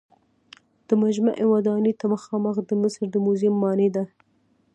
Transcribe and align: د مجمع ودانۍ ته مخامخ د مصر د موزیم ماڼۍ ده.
د 0.87 0.89
مجمع 1.01 1.33
ودانۍ 1.53 1.93
ته 1.99 2.05
مخامخ 2.13 2.55
د 2.65 2.71
مصر 2.81 3.05
د 3.11 3.15
موزیم 3.25 3.55
ماڼۍ 3.63 3.89
ده. 3.95 4.03